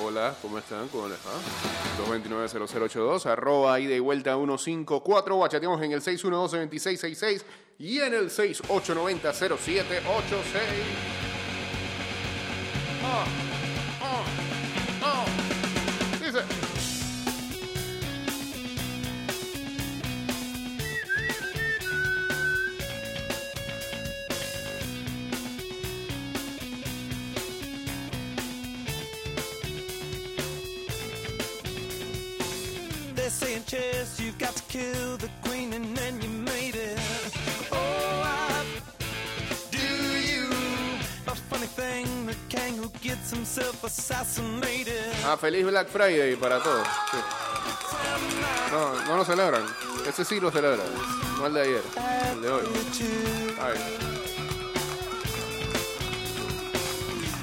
[0.00, 0.88] Hola, ¿cómo están?
[0.88, 1.32] ¿Cómo les va?
[2.08, 5.38] 229-0082, arroba ida y vuelta 154.
[5.38, 7.42] Bachateamos en el 612-2666
[7.78, 9.52] y en el 6890-0786.
[13.04, 13.24] Ah,
[33.72, 36.98] chess, you've got to kill the queen and then you made it.
[37.72, 38.64] Oh, I
[39.70, 39.88] do
[40.30, 40.44] you.
[41.26, 45.14] A funny thing, the king who gets himself assassinated.
[45.24, 46.86] Ah, feliz Black Friday para todos.
[47.10, 47.18] Sí.
[48.72, 49.64] No, no lo celebran.
[50.06, 50.88] Ese sí lo celebran.
[51.38, 51.82] No el de ayer,
[52.32, 52.64] el de hoy.
[53.58, 53.78] Ay.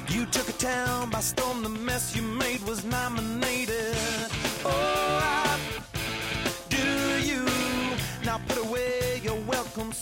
[0.08, 3.96] You took a town by storm, the mess you made was nominated.
[4.64, 5.09] Oh,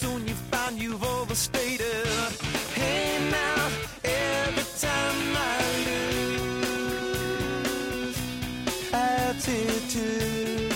[0.00, 2.06] soon you find you've overstated.
[2.74, 3.68] Hey, now,
[4.04, 7.28] every time I lose
[8.92, 10.72] attitude.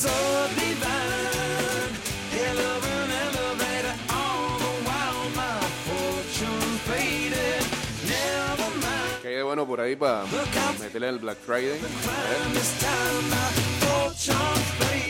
[0.00, 0.14] So
[0.60, 1.92] divine,
[2.36, 5.58] hell of an elevator, all the while my
[5.88, 7.62] fortune faded.
[8.14, 10.24] Never mind, Que hay bueno por ahí para
[10.80, 11.78] meterle el Black Friday.
[11.78, 12.52] A ver.
[12.54, 13.50] this time my
[13.82, 15.01] fortune faded.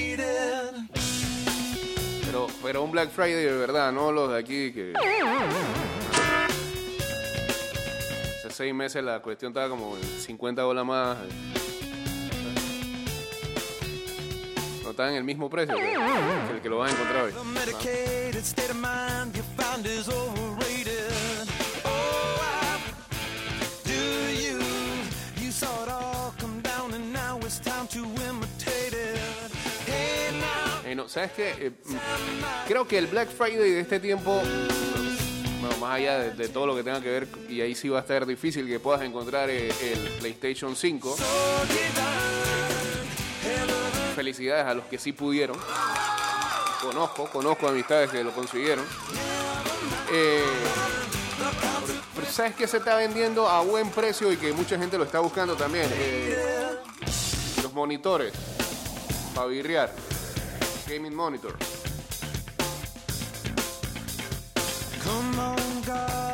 [2.62, 4.92] Pero, un Black Friday de verdad, no los de aquí que.
[8.38, 11.18] Hace seis meses la cuestión estaba como en 50 dólares más.
[14.82, 17.32] No está en el mismo precio que, el que lo vas a encontrar hoy.
[31.12, 31.50] ¿Sabes qué?
[31.58, 31.96] Eh, mm,
[32.66, 34.40] creo que el Black Friday de este tiempo,
[35.60, 38.00] bueno, más allá de, todo lo que tenga que ver, y ahí sí va a
[38.00, 41.14] estar difícil que puedas encontrar eh, el PlayStation 5.
[41.14, 41.22] So
[41.66, 41.92] divine,
[43.44, 45.58] hell of Felicidades a los que sí pudieron.
[46.80, 48.86] Conozco, conozco amistades que lo consiguieron.
[50.10, 50.46] Eh,
[52.30, 55.56] ¿sabes qué se está vendiendo a buen precio y que mucha gente lo está buscando
[55.56, 55.90] también?
[57.62, 58.32] Los monitores
[59.34, 60.11] para virrear.
[60.92, 61.56] Gaming monitor.
[65.00, 66.31] Come on, God,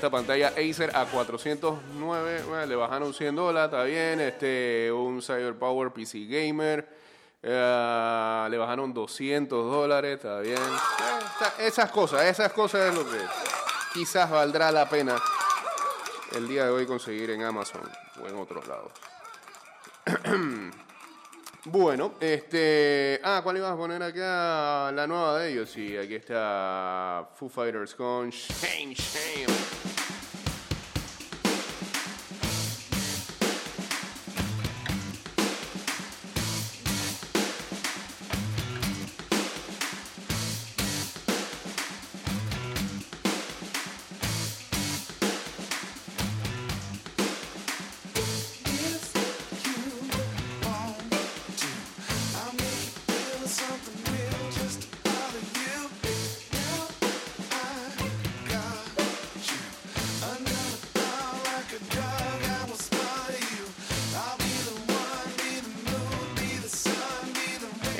[0.00, 4.18] esta pantalla Acer a 409, bueno, le bajaron 100 dólares, está bien.
[4.18, 6.88] Este, un Cyberpower PC Gamer,
[7.42, 10.56] eh, le bajaron 200 dólares, está bien.
[11.58, 13.18] Esas cosas, esas cosas es lo que
[13.92, 15.16] quizás valdrá la pena
[16.34, 17.82] el día de hoy conseguir en Amazon
[18.24, 18.92] o en otros lados.
[21.66, 23.20] Bueno, este.
[23.22, 24.90] Ah, ¿cuál ibas a poner acá?
[24.92, 25.70] La nueva de ellos.
[25.70, 29.46] Sí, aquí está Foo Fighters con Shame, Shame.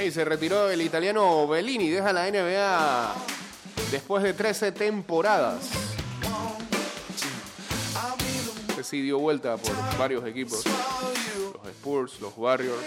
[0.02, 1.90] Hey, se retiró el italiano Bellini.
[1.90, 3.14] Deja la NBA
[3.90, 5.68] después de 13 temporadas.
[8.70, 10.64] Este sí dio vuelta por varios equipos.
[10.64, 12.82] Los Spurs, los Warriors.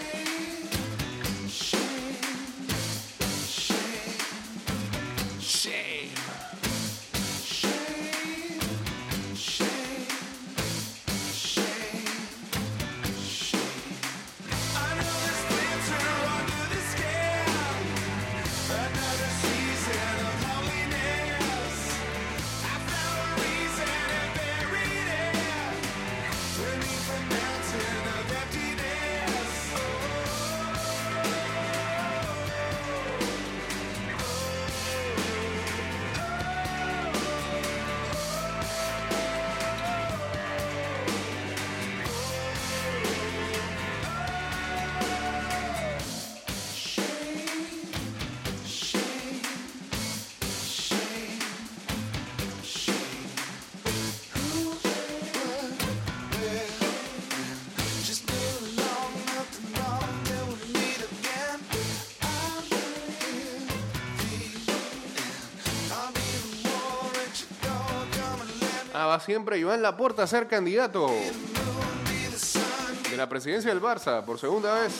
[69.20, 71.10] Siempre Joan Laporta a ser candidato
[73.10, 74.92] de la presidencia del Barça por segunda vez.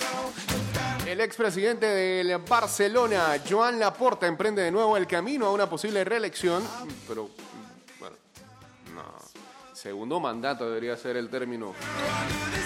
[1.06, 6.62] El expresidente del Barcelona, Joan Laporta, emprende de nuevo el camino a una posible reelección,
[7.08, 7.28] pero.
[9.84, 11.74] Segundo mandato debería ser el término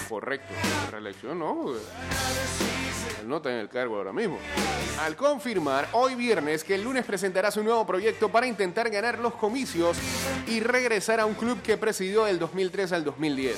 [0.07, 0.53] correcto.
[0.89, 4.37] Reelección no, él no está en el cargo ahora mismo.
[5.01, 9.33] Al confirmar hoy viernes que el lunes presentará su nuevo proyecto para intentar ganar los
[9.33, 9.97] comicios
[10.47, 13.57] y regresar a un club que presidió del 2003 al 2010.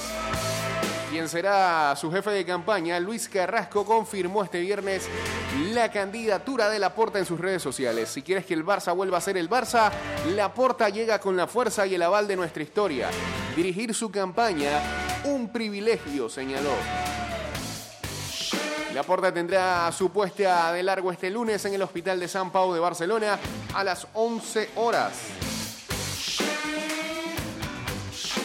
[1.11, 5.09] Quien será su jefe de campaña, Luis Carrasco, confirmó este viernes
[5.73, 8.07] la candidatura de Laporta en sus redes sociales.
[8.07, 9.91] Si quieres que el Barça vuelva a ser el Barça,
[10.33, 13.09] Laporta llega con la fuerza y el aval de nuestra historia.
[13.57, 14.69] Dirigir su campaña,
[15.25, 16.71] un privilegio, señaló.
[18.93, 22.79] Laporta tendrá su puesta de largo este lunes en el Hospital de San Pau de
[22.79, 23.37] Barcelona
[23.73, 25.50] a las 11 horas.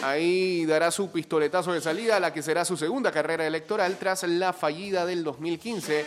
[0.07, 4.23] Ahí dará su pistoletazo de salida a la que será su segunda carrera electoral tras
[4.23, 6.05] la fallida del 2015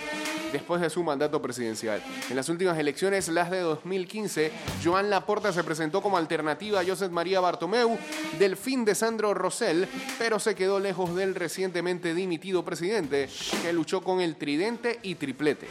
[0.53, 2.03] después de su mandato presidencial.
[2.31, 4.53] En las últimas elecciones, las de 2015,
[4.83, 7.99] Joan Laporta se presentó como alternativa a Josep María Bartomeu,
[8.39, 9.87] delfín de Sandro Rosell,
[10.19, 13.29] pero se quedó lejos del recientemente dimitido presidente
[13.63, 15.69] que luchó con el tridente y triplete.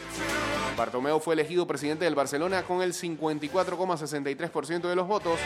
[0.76, 5.38] Bartomeu fue elegido presidente del Barcelona con el 54,63% de los votos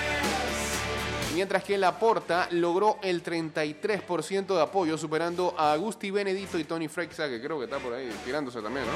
[1.34, 7.28] mientras que Laporta logró el 33% de apoyo, superando a Agusti Benedito y Tony Frexa,
[7.28, 8.92] que creo que está por ahí tirándose también, ¿no?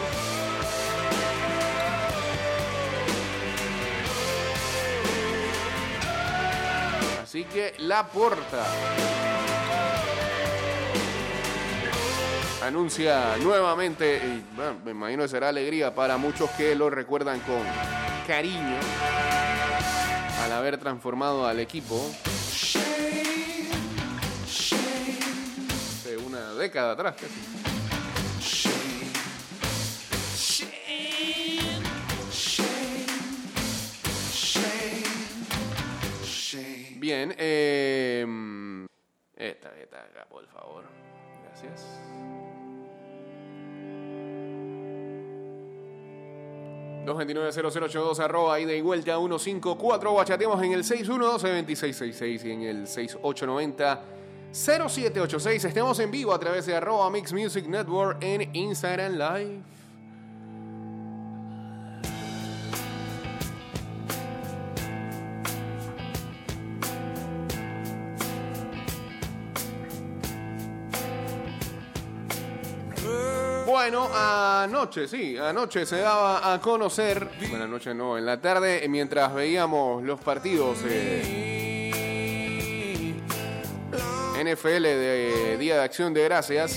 [7.22, 8.64] Así que Laporta
[12.62, 14.44] anuncia nuevamente, y
[14.84, 17.62] me imagino que será alegría para muchos que lo recuerdan con
[18.26, 18.76] cariño
[20.44, 22.00] al haber transformado al equipo
[26.68, 27.14] década atrás.
[27.16, 27.78] casi.
[37.00, 38.26] Bien, eh,
[39.36, 40.84] esta, esta acá, por favor.
[41.44, 41.86] Gracias.
[47.06, 52.86] ...229-0082 arroba ida y vuelta 154 Bachateamos en el 612-2666 y en el
[54.52, 59.62] 6890-0786 Estamos en vivo a través de arroba Mix Music Network en Instagram Live.
[73.66, 79.32] Bueno, anoche, sí, anoche se daba a conocer, bueno, anoche no, en la tarde, mientras
[79.32, 81.47] veíamos los partidos eh,
[84.54, 86.72] NFL de Día de Acción de Gracias,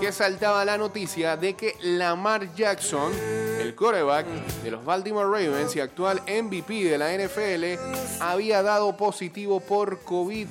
[0.00, 3.12] que saltaba la noticia de que Lamar Jackson,
[3.58, 4.26] el quarterback
[4.62, 10.46] de los Baltimore Ravens y actual MVP de la NFL, había dado positivo por COVID.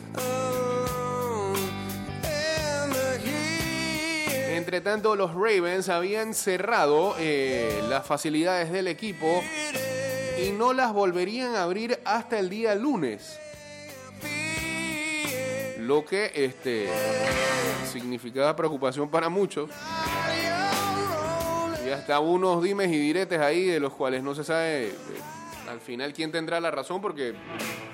[4.51, 9.43] Entre tanto, los Ravens habían cerrado eh, las facilidades del equipo
[10.43, 13.39] y no las volverían a abrir hasta el día lunes.
[15.89, 16.87] Lo que este,
[17.91, 19.71] significaba preocupación para muchos.
[21.83, 24.93] Y hasta unos dimes y diretes ahí de los cuales no se sabe eh,
[25.67, 27.33] al final quién tendrá la razón porque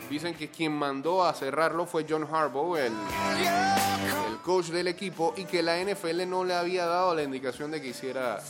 [0.09, 5.45] dicen que quien mandó a cerrarlo fue John Harbaugh, el, el coach del equipo, y
[5.45, 8.41] que la NFL no le había dado la indicación de que hiciera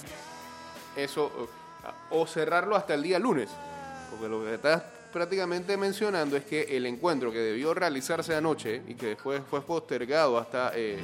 [0.96, 1.32] eso
[2.10, 3.52] o, cerrarlo hasta el día lunes.
[4.10, 4.82] Porque lo que estás
[5.16, 10.38] prácticamente mencionando es que el encuentro que debió realizarse anoche y que después fue postergado
[10.38, 11.00] hasta eh,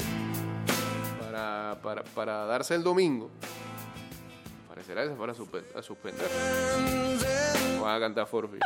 [1.22, 3.30] para, para, para darse el domingo,
[4.68, 6.27] parecerá que se fuera a, suspe- a suspender.
[7.82, 8.58] Van a cantar Forfi.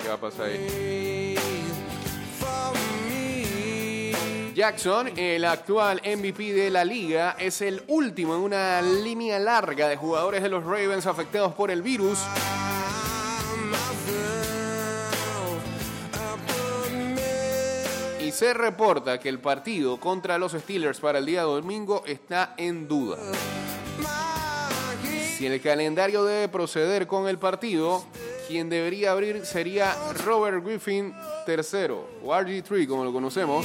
[0.00, 1.36] ¿Qué va a pasar ahí?
[4.54, 9.96] Jackson, el actual MVP de la liga, es el último en una línea larga de
[9.98, 12.18] jugadores de los Ravens afectados por el virus.
[18.34, 23.16] Se reporta que el partido contra los Steelers para el día domingo está en duda.
[25.36, 28.04] Si el calendario debe proceder con el partido,
[28.48, 31.14] quien debería abrir sería Robert Griffin
[31.46, 33.64] III, o RG3 como lo conocemos,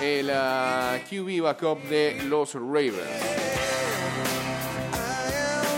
[0.00, 2.96] el ah, QB backup de los Ravens.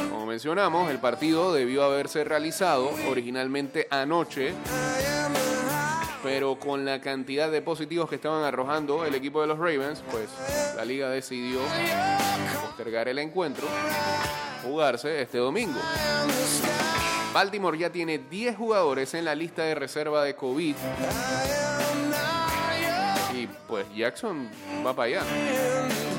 [0.08, 4.54] Como mencionamos, el partido debió haberse realizado originalmente anoche,
[6.22, 10.28] pero con la cantidad de positivos que estaban arrojando el equipo de los Ravens, pues
[10.76, 11.60] la liga decidió
[12.62, 13.66] postergar el encuentro,
[14.62, 15.80] jugarse este domingo.
[17.32, 20.76] Baltimore ya tiene 10 jugadores en la lista de reserva de COVID.
[23.34, 24.48] Y pues Jackson
[24.86, 26.11] va para allá.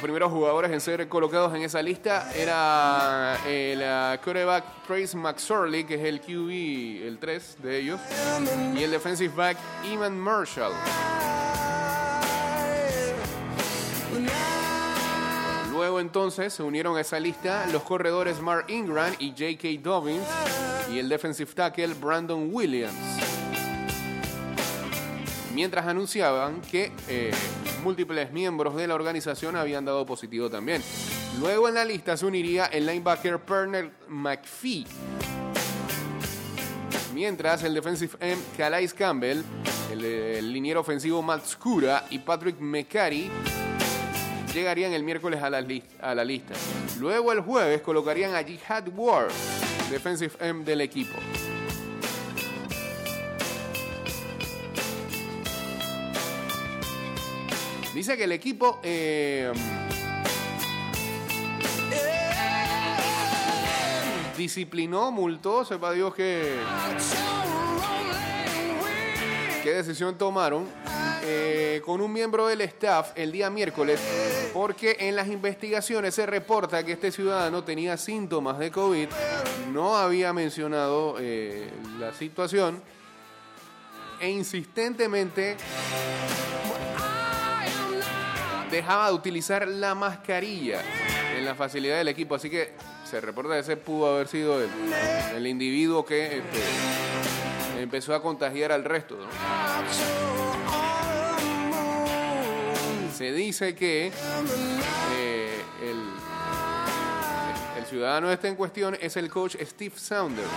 [0.00, 5.94] Primeros jugadores en ser colocados en esa lista era el uh, quarterback Trace McSorley, que
[5.94, 8.00] es el QB, el 3 de ellos,
[8.76, 9.56] y el defensive back
[9.92, 10.72] Iman Marshall.
[15.70, 19.68] Luego entonces se unieron a esa lista los corredores Mark Ingram y J.K.
[19.82, 20.26] Dobbins
[20.92, 22.94] y el defensive tackle Brandon Williams.
[25.54, 27.32] Mientras anunciaban que eh,
[27.82, 30.82] múltiples miembros de la organización habían dado positivo también.
[31.38, 34.86] Luego en la lista se uniría el linebacker Pernell McPhee.
[37.14, 39.42] Mientras el defensive end Calais Campbell,
[39.92, 43.30] el, liniero ofensivo Matt Scura y Patrick McCarry
[44.54, 45.64] llegarían el miércoles a la,
[46.00, 46.54] a la lista.
[46.98, 49.32] Luego el jueves colocarían a Jihad Ward,
[49.90, 51.16] defensive end del equipo.
[58.00, 59.52] Dice que el equipo eh,
[64.38, 66.56] disciplinó, multó, sepa Dios que
[69.62, 70.66] qué decisión tomaron
[71.24, 74.00] eh, con un miembro del staff el día miércoles,
[74.54, 79.08] porque en las investigaciones se reporta que este ciudadano tenía síntomas de COVID,
[79.74, 82.82] no había mencionado eh, la situación
[84.18, 85.58] e insistentemente
[88.70, 90.82] dejaba de utilizar la mascarilla
[91.36, 92.72] en la facilidad del equipo, así que
[93.08, 94.70] se reporta que ese pudo haber sido el,
[95.34, 99.18] el individuo que este, empezó a contagiar al resto.
[103.16, 104.12] Se dice que
[105.12, 105.98] eh, el,
[107.78, 110.48] el ciudadano este en cuestión es el coach Steve Saunders.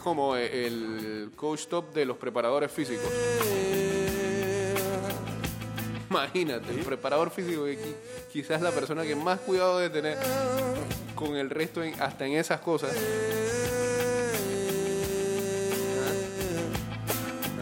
[0.00, 3.04] Es como el coach top de los preparadores físicos.
[6.10, 7.94] Imagínate, el preparador físico que qui-
[8.32, 10.16] quizás la persona que más cuidado debe tener
[11.14, 12.92] con el resto en- hasta en esas cosas.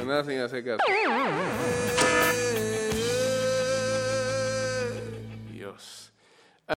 [0.06, 0.78] Nada sin hacer caso.